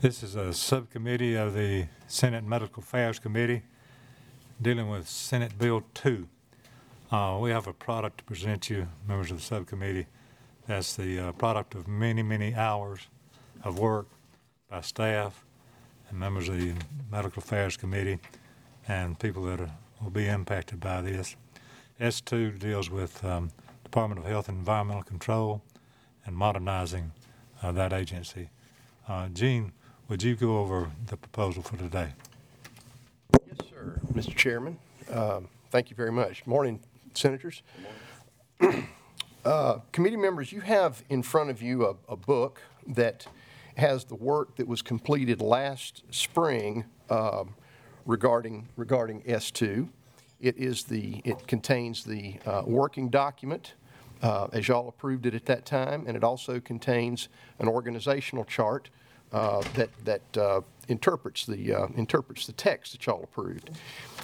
This 0.00 0.22
is 0.22 0.36
a 0.36 0.52
subcommittee 0.52 1.34
of 1.34 1.54
the 1.54 1.86
Senate 2.06 2.44
Medical 2.44 2.82
Affairs 2.82 3.18
Committee 3.18 3.62
dealing 4.62 4.88
with 4.88 5.08
Senate 5.08 5.58
Bill 5.58 5.82
2. 5.94 6.28
Uh, 7.10 7.38
We 7.40 7.50
have 7.50 7.66
a 7.66 7.72
product 7.72 8.18
to 8.18 8.24
present 8.24 8.70
you, 8.70 8.86
members 9.08 9.30
of 9.30 9.38
the 9.38 9.42
subcommittee. 9.42 10.06
That's 10.66 10.94
the 10.94 11.18
uh, 11.18 11.32
product 11.32 11.74
of 11.74 11.88
many, 11.88 12.22
many 12.22 12.54
hours 12.54 13.08
of 13.64 13.78
work 13.78 14.06
by 14.70 14.82
staff 14.82 15.44
and 16.10 16.18
members 16.18 16.48
of 16.48 16.58
the 16.60 16.74
Medical 17.10 17.42
Affairs 17.42 17.76
Committee 17.76 18.18
and 18.86 19.18
people 19.18 19.42
that 19.44 19.60
are- 19.60 19.70
will 20.00 20.10
be 20.10 20.28
impacted 20.28 20.78
by 20.78 21.00
this. 21.02 21.34
S2 22.00 22.56
deals 22.58 22.88
with 22.88 23.24
um, 23.24 23.50
Department 23.82 24.20
of 24.20 24.26
Health 24.26 24.48
and 24.48 24.58
Environmental 24.58 25.02
Control 25.02 25.60
and 26.24 26.36
modernizing 26.36 27.10
uh, 27.62 27.72
that 27.72 27.92
agency. 27.92 28.50
Uh, 29.08 29.28
Gene, 29.30 29.72
would 30.08 30.22
you 30.22 30.34
go 30.34 30.58
over 30.58 30.90
the 31.06 31.16
proposal 31.16 31.62
for 31.62 31.76
today? 31.76 32.12
Yes, 33.46 33.68
sir. 33.68 34.00
Mr. 34.12 34.34
Chairman, 34.34 34.78
um, 35.12 35.48
thank 35.70 35.90
you 35.90 35.96
very 35.96 36.12
much. 36.12 36.46
Morning, 36.46 36.80
Senators. 37.14 37.62
Uh, 39.44 39.78
Committee 39.92 40.16
members, 40.16 40.52
you 40.52 40.60
have 40.60 41.02
in 41.08 41.22
front 41.22 41.48
of 41.48 41.62
you 41.62 41.86
a, 41.86 41.94
a 42.12 42.16
book 42.16 42.60
that 42.86 43.26
has 43.78 44.04
the 44.04 44.14
work 44.14 44.56
that 44.56 44.66
was 44.66 44.82
completed 44.82 45.40
last 45.40 46.02
spring 46.10 46.84
um, 47.08 47.54
regarding, 48.04 48.68
regarding 48.76 49.22
S2. 49.22 49.88
It 50.40 50.58
is 50.58 50.82
the, 50.82 51.22
it 51.24 51.46
contains 51.46 52.04
the 52.04 52.34
uh, 52.44 52.62
working 52.66 53.08
document, 53.08 53.74
uh, 54.20 54.48
as 54.52 54.68
y'all 54.68 54.88
approved 54.88 55.24
it 55.24 55.34
at 55.34 55.46
that 55.46 55.64
time, 55.64 56.04
and 56.06 56.14
it 56.14 56.24
also 56.24 56.60
contains 56.60 57.28
an 57.58 57.68
organizational 57.68 58.44
chart 58.44 58.90
uh, 59.32 59.62
that, 59.74 59.90
that 60.04 60.36
uh, 60.36 60.60
interprets 60.88 61.46
the, 61.46 61.74
uh, 61.74 61.86
interprets 61.96 62.46
the 62.46 62.52
text 62.52 62.92
that 62.92 63.06
y'all 63.06 63.22
approved. 63.22 63.70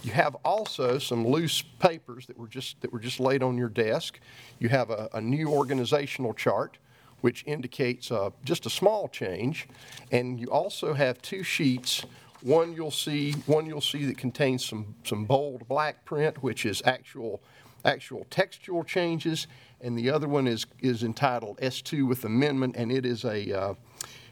You 0.02 0.12
have 0.12 0.36
also 0.44 0.98
some 0.98 1.27
loose 1.27 1.62
papers 1.62 2.27
that 2.27 2.38
were 2.38 2.48
just, 2.48 2.80
that 2.80 2.92
were 2.92 2.98
just 2.98 3.20
laid 3.20 3.42
on 3.42 3.56
your 3.56 3.69
desk. 3.69 4.19
You 4.58 4.69
have 4.69 4.91
a, 4.91 5.08
a 5.14 5.20
new 5.20 5.48
organizational 5.48 6.34
chart, 6.34 6.78
which 7.20 7.44
indicates 7.47 8.10
uh, 8.10 8.30
just 8.44 8.66
a 8.66 8.70
small 8.70 9.08
change. 9.08 9.69
And 10.10 10.38
you 10.41 10.48
also 10.48 10.94
have 10.94 11.20
two 11.22 11.42
sheets. 11.42 12.05
One 12.42 12.75
you'll 12.75 12.91
see, 12.91 13.32
one 13.47 13.64
you'll 13.66 13.80
see 13.80 14.05
that 14.06 14.19
contains 14.19 14.64
some, 14.64 14.94
some 15.05 15.25
bold 15.25 15.66
black 15.66 16.05
print, 16.05 16.42
which 16.42 16.66
is 16.66 16.82
actual, 16.84 17.41
actual 17.84 18.27
textual 18.28 18.84
changes. 18.84 19.47
And 19.80 19.98
the 19.98 20.10
other 20.10 20.28
one 20.28 20.47
is, 20.47 20.66
is 20.80 21.02
entitled 21.02 21.58
S2 21.58 22.06
with 22.06 22.25
amendment, 22.25 22.77
and 22.77 22.92
it 22.92 23.06
is 23.06 23.25
a, 23.25 23.58
uh, 23.58 23.75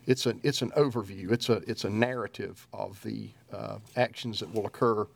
it's 0.06 0.26
a, 0.26 0.34
it's 0.42 0.62
an 0.62 0.70
overview. 0.70 1.30
It's 1.30 1.48
a, 1.48 1.62
it's 1.66 1.84
a 1.84 1.90
narrative 1.90 2.66
of 2.72 3.02
the 3.02 3.30
uh, 3.52 3.78
actions 3.96 4.40
that 4.40 4.52
will 4.52 4.66
occur 4.66 5.06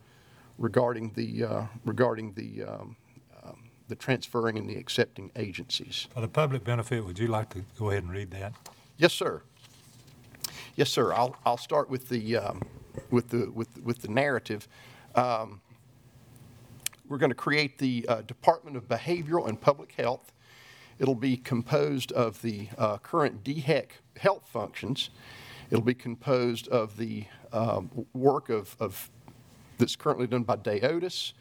regarding 0.57 1.11
the, 1.15 1.43
uh, 1.43 1.63
regarding 1.85 2.33
the, 2.33 2.63
um, 2.63 2.95
um, 3.43 3.69
the 3.87 3.95
transferring 3.95 4.57
and 4.57 4.69
the 4.69 4.75
accepting 4.75 5.31
agencies. 5.35 6.07
For 6.13 6.21
the 6.21 6.27
public 6.27 6.63
benefit, 6.63 7.05
would 7.05 7.19
you 7.19 7.27
like 7.27 7.49
to 7.51 7.63
go 7.77 7.89
ahead 7.91 8.03
and 8.03 8.11
read 8.11 8.31
that? 8.31 8.53
Yes, 8.97 9.13
sir. 9.13 9.41
Yes, 10.75 10.89
sir. 10.89 11.13
I'll, 11.13 11.35
I'll 11.45 11.57
start 11.57 11.89
with 11.89 12.09
the, 12.09 12.37
um, 12.37 12.61
with 13.11 13.29
the, 13.29 13.51
with, 13.51 13.69
with 13.83 14.01
the 14.01 14.09
narrative. 14.09 14.67
Um, 15.15 15.61
We're 17.09 17.17
going 17.17 17.31
to 17.31 17.35
create 17.35 17.77
the 17.77 18.05
uh, 18.09 18.21
Department 18.21 18.75
of 18.77 18.87
Behavioral 18.87 19.47
and 19.47 19.59
Public 19.59 19.91
Health. 19.93 20.33
It'll 20.99 21.15
be 21.15 21.37
composed 21.37 22.11
of 22.11 22.41
the 22.41 22.69
uh, 22.77 22.97
current 22.97 23.43
DHEC 23.43 23.87
health 24.17 24.47
functions. 24.51 25.09
It'll 25.69 25.83
be 25.83 25.93
composed 25.93 26.67
of 26.69 26.97
the 26.97 27.25
um, 27.53 28.05
work 28.13 28.49
of, 28.49 28.75
of, 28.79 29.09
that's 29.77 29.95
currently 29.95 30.27
done 30.27 30.43
by 30.43 30.55
DAODAS 30.55 31.33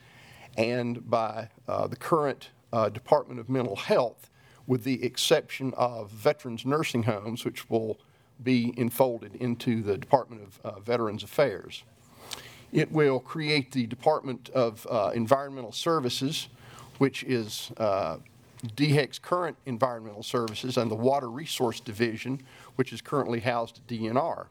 and 0.57 1.09
by 1.09 1.49
uh, 1.69 1.87
the 1.87 1.97
current 1.97 2.51
uh, 2.73 2.89
Department 2.89 3.41
of 3.41 3.49
Mental 3.49 3.77
Health, 3.77 4.31
with 4.67 4.85
the 4.85 5.03
exception 5.05 5.73
of 5.77 6.11
veterans 6.11 6.67
nursing 6.67 7.05
homes, 7.05 7.45
which 7.45 7.71
will 7.71 7.99
be 8.43 8.75
enfolded 8.77 9.35
into 9.37 9.83
the 9.83 9.97
Department 9.97 10.43
of 10.43 10.61
uh, 10.65 10.81
Veterans 10.81 11.23
Affairs. 11.23 11.85
It 12.73 12.91
will 12.91 13.21
create 13.21 13.73
the 13.73 13.87
Department 13.87 14.51
of 14.51 14.87
uh, 14.91 15.13
Environmental 15.15 15.73
Services, 15.73 16.49
which 16.99 17.23
is 17.25 17.71
uh, 17.77 18.19
DHEC's 18.77 19.19
current 19.19 19.57
environmental 19.67 20.23
services, 20.23 20.77
and 20.77 20.91
the 20.91 20.97
Water 20.97 21.31
Resource 21.31 21.81
Division, 21.81 22.41
which 22.77 22.93
is 22.93 23.01
currently 23.01 23.41
housed 23.41 23.79
at 23.79 23.87
DNR. 23.87 24.47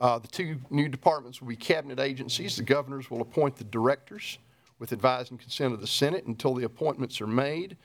Uh, 0.00 0.18
The 0.18 0.28
two 0.28 0.58
new 0.70 0.88
departments 0.88 1.40
will 1.40 1.48
be 1.48 1.56
cabinet 1.56 2.00
agencies. 2.00 2.56
The 2.56 2.62
governors 2.62 3.10
will 3.10 3.20
appoint 3.20 3.56
the 3.56 3.64
directors 3.64 4.38
with 4.78 4.92
advice 4.92 5.30
and 5.30 5.40
consent 5.40 5.74
of 5.74 5.80
the 5.80 5.86
Senate 5.86 6.24
until 6.26 6.54
the 6.54 6.64
appointments 6.64 7.20
are 7.20 7.26
made. 7.26 7.76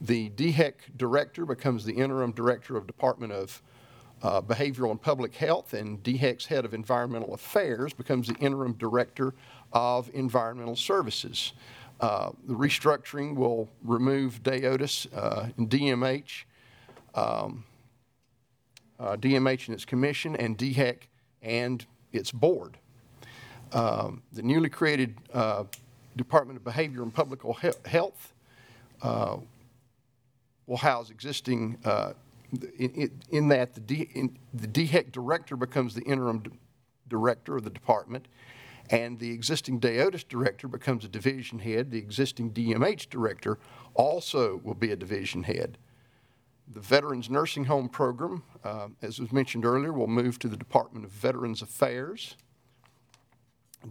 The 0.00 0.30
DHEC 0.30 0.96
director 0.96 1.44
becomes 1.44 1.84
the 1.84 1.92
interim 1.92 2.32
director 2.32 2.76
of 2.76 2.86
Department 2.86 3.32
of 3.32 3.62
uh, 4.22 4.40
Behavioral 4.40 4.90
and 4.90 5.00
Public 5.00 5.34
Health, 5.34 5.72
and 5.72 6.02
DHEC's 6.02 6.46
head 6.46 6.64
of 6.64 6.74
environmental 6.74 7.34
affairs 7.34 7.92
becomes 7.92 8.28
the 8.28 8.34
interim 8.34 8.74
director 8.74 9.34
of 9.72 10.10
environmental 10.12 10.76
services. 10.76 11.52
Uh, 12.00 12.30
The 12.46 12.54
restructuring 12.54 13.36
will 13.36 13.68
remove 13.84 14.42
DAODAS 14.42 15.06
uh, 15.14 15.48
and 15.56 15.68
DMH 15.68 16.44
uh, 17.14 17.48
DMH 19.16 19.66
and 19.68 19.74
its 19.74 19.84
commission, 19.86 20.36
and 20.36 20.58
DHEC 20.58 20.96
and 21.42 21.84
its 22.12 22.30
board. 22.32 22.76
Um, 23.72 24.22
The 24.32 24.42
newly 24.42 24.68
created 24.68 25.16
uh, 25.32 25.64
Department 26.16 26.58
of 26.58 26.64
Behavior 26.64 27.02
and 27.02 27.12
Public 27.12 27.40
Health 27.86 28.32
uh, 29.02 29.36
will 30.66 30.76
house 30.76 31.10
existing, 31.10 31.78
uh, 31.84 32.12
in- 32.78 32.90
in 32.94 33.10
in 33.30 33.48
that, 33.48 33.74
the 33.74 33.80
D- 33.80 34.10
in- 34.14 34.36
the 34.52 34.66
DHEC 34.66 35.12
director 35.12 35.56
becomes 35.56 35.94
the 35.94 36.02
interim 36.02 36.40
d- 36.40 36.50
director 37.08 37.56
of 37.56 37.64
the 37.64 37.70
department, 37.70 38.26
and 38.90 39.18
the 39.18 39.30
existing 39.30 39.80
DAODAS 39.80 40.26
director 40.28 40.66
becomes 40.66 41.04
a 41.04 41.08
division 41.08 41.60
head. 41.60 41.90
The 41.90 41.98
existing 41.98 42.52
DMH 42.52 43.08
director 43.08 43.58
also 43.94 44.60
will 44.64 44.74
be 44.74 44.90
a 44.90 44.96
division 44.96 45.44
head. 45.44 45.78
The 46.72 46.80
Veterans 46.80 47.30
Nursing 47.30 47.64
Home 47.64 47.88
Program, 47.88 48.42
uh, 48.64 48.88
as 49.00 49.20
was 49.20 49.32
mentioned 49.32 49.64
earlier, 49.64 49.92
will 49.92 50.08
move 50.08 50.38
to 50.40 50.48
the 50.48 50.56
Department 50.56 51.04
of 51.04 51.12
Veterans 51.12 51.62
Affairs. 51.62 52.36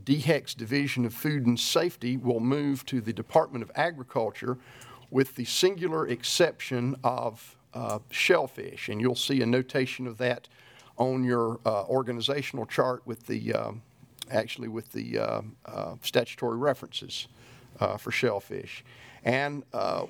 DHEC's 0.03 0.53
Division 0.53 1.05
of 1.05 1.13
Food 1.13 1.45
and 1.45 1.59
Safety 1.59 2.15
will 2.15 2.39
move 2.39 2.85
to 2.85 3.01
the 3.01 3.13
Department 3.13 3.63
of 3.63 3.71
Agriculture 3.75 4.57
with 5.09 5.35
the 5.35 5.45
singular 5.45 6.07
exception 6.07 6.95
of 7.03 7.57
uh, 7.73 7.99
shellfish. 8.09 8.89
And 8.89 9.01
you'll 9.01 9.15
see 9.15 9.41
a 9.41 9.45
notation 9.45 10.07
of 10.07 10.17
that 10.19 10.47
on 10.97 11.23
your 11.23 11.59
uh, 11.65 11.85
organizational 11.85 12.65
chart 12.65 13.01
with 13.05 13.25
the, 13.25 13.53
um, 13.53 13.81
actually 14.29 14.67
with 14.67 14.91
the 14.91 15.19
uh, 15.19 15.41
uh, 15.65 15.95
statutory 16.01 16.57
references 16.57 17.27
uh, 17.79 17.97
for 17.97 18.11
shellfish. 18.11 18.83
And 19.23 19.63
uh, 19.73 20.05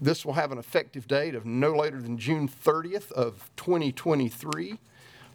this 0.00 0.24
will 0.24 0.34
have 0.34 0.52
an 0.52 0.58
effective 0.58 1.06
date 1.08 1.34
of 1.34 1.44
no 1.46 1.74
later 1.74 2.00
than 2.00 2.18
June 2.18 2.48
30th 2.48 3.12
of 3.12 3.50
2023. 3.56 4.78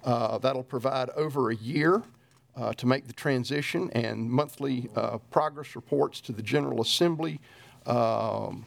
Uh, 0.03 0.37
That'll 0.37 0.63
provide 0.63 1.09
over 1.11 1.49
a 1.49 1.55
year 1.55 2.03
to 2.77 2.85
make 2.85 3.05
the 3.05 3.13
transition, 3.13 3.91
and 3.91 4.31
monthly 4.31 4.89
progress 5.29 5.75
reports 5.75 6.21
to 6.21 6.31
the 6.31 6.41
General 6.41 6.81
Assembly 6.81 7.41
um, 7.85 8.65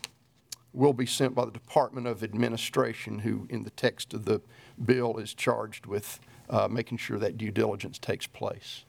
will 0.72 0.92
be 0.92 1.06
sent 1.06 1.34
by 1.34 1.44
the 1.44 1.50
Department 1.50 2.06
of 2.06 2.22
Administration, 2.22 3.20
who, 3.20 3.46
in 3.50 3.64
the 3.64 3.70
text 3.70 4.14
of 4.14 4.24
the 4.24 4.40
bill, 4.84 5.16
is 5.16 5.34
charged 5.34 5.86
with 5.86 6.20
uh, 6.50 6.68
making 6.68 6.98
sure 6.98 7.18
that 7.18 7.36
due 7.36 7.50
diligence 7.50 7.98
takes 7.98 8.26
place. 8.26 8.84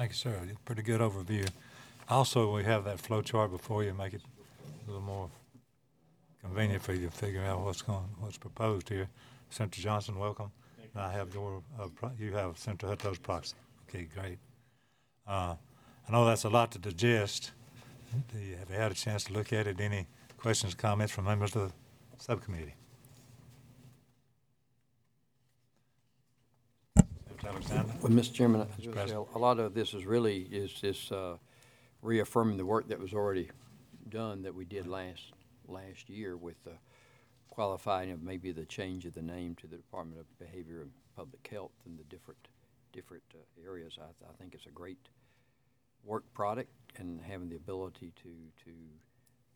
Thank 0.00 0.12
you, 0.12 0.16
sir. 0.16 0.40
Pretty 0.64 0.80
good 0.80 1.02
overview. 1.02 1.46
Also, 2.08 2.56
we 2.56 2.64
have 2.64 2.84
that 2.84 2.98
flow 2.98 3.20
chart 3.20 3.50
before 3.50 3.84
you, 3.84 3.92
make 3.92 4.14
it 4.14 4.22
a 4.22 4.86
little 4.86 5.02
more 5.02 5.28
convenient 6.42 6.82
for 6.82 6.94
you 6.94 7.04
to 7.04 7.12
figure 7.12 7.44
out 7.44 7.60
what's 7.60 7.82
going, 7.82 8.08
what's 8.18 8.38
proposed 8.38 8.88
here. 8.88 9.10
Senator 9.50 9.82
Johnson, 9.82 10.18
welcome. 10.18 10.52
I 10.96 11.12
have 11.12 11.34
your, 11.34 11.62
uh, 11.78 11.88
pro- 11.94 12.12
you 12.18 12.32
have 12.32 12.58
Senator 12.58 12.86
Hutto's 12.86 13.18
proxy. 13.18 13.56
Okay, 13.90 14.08
great. 14.14 14.38
Uh, 15.26 15.56
I 16.08 16.12
know 16.12 16.24
that's 16.24 16.44
a 16.44 16.48
lot 16.48 16.72
to 16.72 16.78
digest. 16.78 17.50
Do 18.32 18.38
you, 18.38 18.56
have 18.56 18.70
you 18.70 18.76
had 18.76 18.92
a 18.92 18.94
chance 18.94 19.24
to 19.24 19.34
look 19.34 19.52
at 19.52 19.66
it? 19.66 19.78
Any 19.82 20.06
questions, 20.38 20.74
comments 20.74 21.12
from 21.12 21.26
members 21.26 21.54
of 21.54 21.72
the 22.16 22.24
subcommittee? 22.24 22.74
Alexander? 27.44 27.92
Well, 28.02 28.12
Mr. 28.12 28.32
Chairman, 28.32 28.60
I 28.60 28.66
was 28.76 28.86
gonna 28.86 29.08
say, 29.08 29.14
a 29.14 29.38
lot 29.38 29.58
of 29.58 29.74
this 29.74 29.94
is 29.94 30.04
really, 30.04 30.42
is 30.42 30.80
this 30.80 31.10
uh, 31.10 31.36
reaffirming 32.02 32.56
the 32.56 32.66
work 32.66 32.88
that 32.88 32.98
was 32.98 33.12
already 33.12 33.50
done 34.08 34.42
that 34.42 34.54
we 34.54 34.64
did 34.64 34.86
last, 34.86 35.32
last 35.66 36.08
year 36.08 36.36
with 36.36 36.62
the 36.64 36.72
qualifying 37.48 38.10
of 38.10 38.22
maybe 38.22 38.52
the 38.52 38.64
change 38.66 39.06
of 39.06 39.14
the 39.14 39.22
name 39.22 39.54
to 39.56 39.66
the 39.66 39.76
Department 39.76 40.20
of 40.20 40.38
Behavior 40.38 40.82
and 40.82 40.90
Public 41.16 41.46
Health 41.50 41.72
and 41.86 41.98
the 41.98 42.04
different, 42.04 42.48
different 42.92 43.22
uh, 43.34 43.68
areas. 43.68 43.98
I, 44.00 44.04
I 44.04 44.32
think 44.38 44.54
it's 44.54 44.66
a 44.66 44.70
great 44.70 45.08
work 46.04 46.24
product 46.34 46.70
and 46.96 47.20
having 47.20 47.48
the 47.48 47.56
ability 47.56 48.12
to, 48.22 48.30
to 48.64 48.70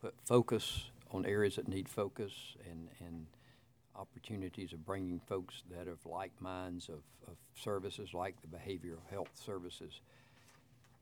put 0.01 0.13
focus 0.25 0.91
on 1.11 1.25
areas 1.25 1.55
that 1.55 1.67
need 1.67 1.89
focus 1.89 2.33
and, 2.69 2.89
and 2.99 3.27
opportunities 3.97 4.73
of 4.73 4.85
bringing 4.85 5.19
folks 5.19 5.63
that 5.71 5.87
have 5.87 6.05
like 6.05 6.31
minds 6.39 6.89
of, 6.89 7.03
of 7.27 7.37
services 7.55 8.13
like 8.13 8.35
the 8.41 8.47
behavioral 8.47 9.01
health 9.09 9.31
services 9.33 10.01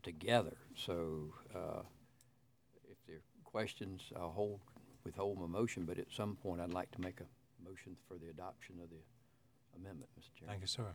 together. 0.03 0.57
So, 0.75 1.33
uh, 1.55 1.81
if 2.89 2.97
there 3.07 3.17
are 3.17 3.43
questions, 3.43 4.01
I'll 4.15 4.31
hold, 4.31 4.59
withhold 5.03 5.39
my 5.39 5.47
motion, 5.47 5.85
but 5.85 5.97
at 5.97 6.07
some 6.11 6.35
point, 6.35 6.61
I'd 6.61 6.73
like 6.73 6.91
to 6.91 7.01
make 7.01 7.19
a 7.21 7.67
motion 7.67 7.95
for 8.07 8.15
the 8.17 8.29
adoption 8.29 8.75
of 8.81 8.89
the 8.89 9.79
amendment, 9.79 10.09
Mr. 10.19 10.37
Chairman. 10.37 10.53
Thank 10.53 10.61
you, 10.61 10.67
sir. 10.67 10.93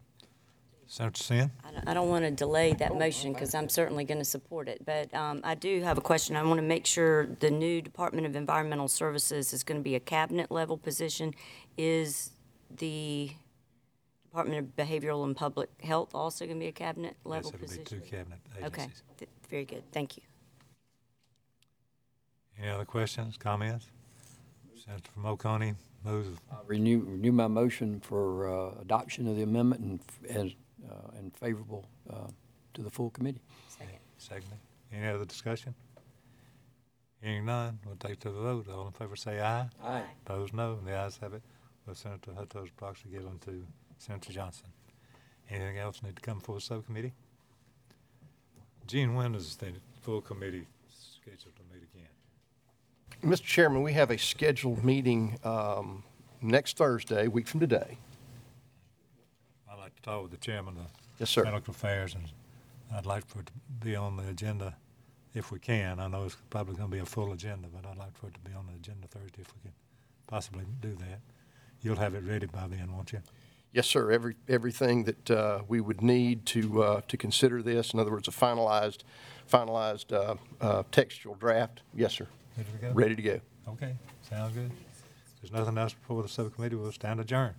Senator 0.91 1.23
Senn? 1.23 1.53
I 1.63 1.71
don't- 1.71 1.89
I 1.89 1.95
don't 1.95 2.09
want 2.09 2.25
to 2.25 2.31
delay 2.31 2.73
that 2.73 2.97
motion 2.97 3.33
because 3.35 3.55
I'm 3.55 3.69
certainly 3.69 4.05
going 4.05 4.19
to 4.19 4.25
support 4.25 4.69
it. 4.69 4.85
But 4.85 5.13
um, 5.15 5.43
I 5.45 5.55
do 5.55 5.83
have 5.83 5.99
a 5.99 6.01
question. 6.01 6.35
I 6.35 6.43
want 6.43 6.59
to 6.59 6.67
make 6.67 6.87
sure 6.87 7.27
the 7.27 7.51
new 7.51 7.83
Department 7.83 8.27
of 8.27 8.35
Environmental 8.35 8.89
Services 8.89 9.53
is 9.53 9.63
going 9.63 9.79
to 9.79 9.85
be 9.85 9.95
a 9.95 10.01
cabinet-level 10.01 10.79
position. 10.79 11.35
Is 11.77 12.31
the 12.75 13.31
Department 14.25 14.59
of 14.61 14.77
Behavioral 14.77 15.25
and 15.25 15.37
Public 15.37 15.69
Health 15.83 16.15
also 16.15 16.47
going 16.47 16.59
to 16.59 16.63
be 16.65 16.69
a 16.69 16.73
cabinet-level 16.73 17.51
Yes, 17.53 17.55
it'll 17.55 17.61
be 17.61 17.67
position? 17.83 17.85
two 17.85 18.01
cabinet 18.17 18.39
Okay, 18.57 18.83
agencies. 18.83 19.03
Th- 19.19 19.31
very 19.51 19.65
good. 19.67 19.83
Thank 19.93 20.17
you. 20.17 20.23
Any 22.59 22.69
other 22.71 22.85
questions, 22.87 23.37
comments? 23.37 23.87
Senator 24.85 25.11
from 25.13 25.27
Oconee 25.27 25.75
moves, 26.05 26.39
I'll 26.51 26.65
Renew, 26.67 27.01
renew 27.01 27.33
my 27.33 27.47
motion 27.47 28.01
for 28.01 28.49
uh, 28.49 28.81
adoption 28.81 29.29
of 29.29 29.37
the 29.37 29.43
amendment 29.43 29.81
and, 29.83 30.01
f- 30.31 30.37
as, 30.37 30.53
uh, 30.91 31.17
and 31.19 31.35
favorable 31.37 31.87
uh, 32.11 32.29
to 32.75 32.83
the 32.83 32.91
full 32.91 33.11
committee. 33.11 33.41
Second. 33.69 33.99
secondly. 34.19 34.57
Any 34.93 35.07
other 35.09 35.25
discussion? 35.25 35.75
Hearing 37.21 37.47
none, 37.47 37.79
we'll 37.85 37.97
take 37.97 38.21
to 38.21 38.31
the 38.31 38.41
vote. 38.41 38.67
All 38.73 38.87
in 38.87 38.93
favor 38.93 39.17
say 39.17 39.41
aye. 39.41 39.69
Aye. 39.83 40.05
Opposed, 40.25 40.55
no. 40.55 40.79
The 40.85 40.97
ayes 40.97 41.19
have 41.19 41.35
it. 41.35 41.43
With 41.87 41.99
Senator 41.99 42.33
Hutto's 42.33 42.71
proxy 42.77 43.09
given 43.11 43.39
to 43.47 43.65
Senator 43.99 44.33
Johnson. 44.33 44.69
Anything 45.51 45.79
else 45.79 46.03
need 46.03 46.17
to 46.17 46.23
come 46.23 46.39
before 46.39 46.57
the 46.57 46.61
subcommittee? 46.61 47.13
Gene, 48.87 49.15
when 49.15 49.35
is 49.35 49.57
the 49.57 49.73
full 50.03 50.21
committee 50.21 50.67
scheduled 50.89 51.55
to 51.57 51.63
meet 51.73 51.83
again? 51.95 53.33
Mr. 53.33 53.43
Chairman, 53.43 53.83
we 53.83 53.93
have 53.95 54.11
a 54.11 54.19
scheduled 54.19 54.85
meeting 54.85 55.39
um, 55.45 56.05
next 56.41 56.77
Thursday, 56.77 57.27
a 57.27 57.31
week 57.31 57.49
from 57.49 57.61
today. 57.61 57.99
To 59.99 60.11
talk 60.11 60.23
with 60.23 60.31
the 60.31 60.37
chairman 60.37 60.77
of 60.77 60.87
Yes, 61.19 61.31
sir. 61.31 61.43
Medical 61.43 61.73
Affairs, 61.73 62.15
and 62.15 62.25
I'd 62.95 63.07
like 63.07 63.27
for 63.27 63.41
it 63.41 63.47
to 63.47 63.53
be 63.85 63.97
on 63.97 64.17
the 64.17 64.29
agenda 64.29 64.77
if 65.35 65.51
we 65.51 65.59
can. 65.59 65.99
I 65.99 66.07
know 66.07 66.25
it's 66.25 66.37
probably 66.51 66.77
going 66.77 66.89
to 66.89 66.95
be 66.95 67.01
a 67.03 67.07
full 67.07 67.33
agenda, 67.33 67.67
but 67.69 67.89
I'd 67.89 67.97
like 67.97 68.17
for 68.17 68.29
it 68.29 68.35
to 68.35 68.41
be 68.41 68.53
on 68.55 68.67
the 68.67 68.75
agenda 68.75 69.09
Thursday 69.09 69.41
if 69.41 69.53
we 69.57 69.63
can 69.63 69.73
possibly 70.29 70.65
do 70.81 70.95
that. 71.01 71.21
You'll 71.83 71.97
have 71.97 72.15
it 72.15 72.23
ready 72.25 72.47
by 72.47 72.69
then, 72.69 72.93
won't 72.93 73.13
you? 73.13 73.21
Yes, 73.73 73.89
sir. 73.89 74.13
Every, 74.13 74.37
everything 74.49 75.05
that 75.05 75.31
uh, 75.31 75.63
we 75.67 75.81
would 75.81 76.01
need 76.01 76.47
to, 76.47 76.83
uh, 76.83 77.01
to 77.09 77.17
consider 77.17 77.61
this, 77.61 77.93
in 77.93 77.99
other 77.99 78.13
words, 78.13 78.29
a 78.29 78.31
finalized, 78.31 79.03
finalized 79.51 80.13
uh, 80.13 80.37
uh, 80.61 80.85
textual 80.93 81.35
draft. 81.35 81.83
Yes, 81.93 82.15
sir. 82.15 82.29
Ready 82.57 82.71
to 82.71 82.79
go? 82.79 82.93
Ready 82.93 83.17
to 83.17 83.23
go. 83.23 83.41
Okay, 83.69 83.95
sounds 84.23 84.55
good. 84.55 84.71
If 84.71 85.43
there's 85.43 85.53
nothing 85.53 85.77
else 85.77 85.93
before 85.93 86.23
the 86.23 86.29
subcommittee, 86.29 86.77
we'll 86.77 86.93
stand 86.93 87.19
adjourned. 87.21 87.57